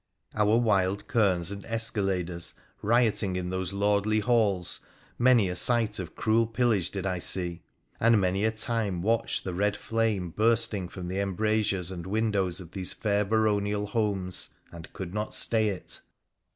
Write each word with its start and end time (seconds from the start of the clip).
Our 0.33 0.57
wild 0.57 1.05
kerns 1.05 1.51
and 1.51 1.63
escaladers 1.63 2.55
rioting 2.81 3.35
in 3.35 3.51
those 3.51 3.71
lordly 3.71 4.19
halls, 4.19 4.79
many 5.19 5.47
a 5.47 5.55
sight 5.55 5.99
of 5.99 6.15
cruel 6.15 6.47
pillage 6.47 6.89
did 6.89 7.05
I 7.05 7.19
see, 7.19 7.61
and 7.99 8.19
many 8.19 8.43
a 8.43 8.49
time 8.49 9.03
watched 9.03 9.43
the 9.43 9.53
red 9.53 9.77
flame 9.77 10.31
bursting 10.31 10.89
from 10.89 11.07
the 11.07 11.19
embrasures 11.19 11.91
and 11.91 12.07
windows 12.07 12.59
of 12.59 12.71
these 12.71 12.93
fair 12.93 13.23
baronial 13.23 13.85
homes, 13.85 14.49
and 14.71 14.91
could 14.91 15.13
not 15.13 15.35
stay 15.35 15.67
it. 15.69 16.01